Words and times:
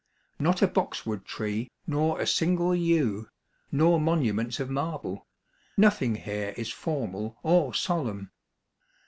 Not 0.39 0.63
a 0.63 0.67
boxwood 0.67 1.25
tree, 1.25 1.69
nor 1.85 2.19
a 2.19 2.25
single 2.25 2.73
yew, 2.73 3.29
nor 3.71 4.01
monuments 4.01 4.59
of 4.59 4.67
marble; 4.67 5.27
noth 5.77 6.01
ing 6.01 6.15
here 6.15 6.55
is 6.57 6.71
formal 6.71 7.37
or 7.43 7.75
solemn. 7.75 8.31